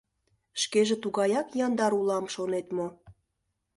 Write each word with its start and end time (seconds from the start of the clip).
Шкеже 0.61 0.95
тугаяк 1.03 1.47
яндар 1.65 1.91
улам, 1.99 2.25
шонет 2.33 2.67
мо? 2.77 2.87